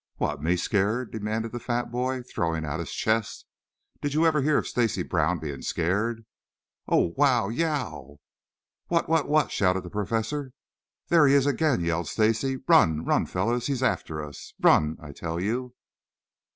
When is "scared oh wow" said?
5.61-7.49